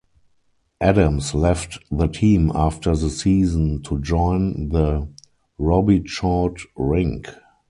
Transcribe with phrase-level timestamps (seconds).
[0.81, 5.07] Adams left the team after the season to join the
[5.59, 7.27] Robichaud rink.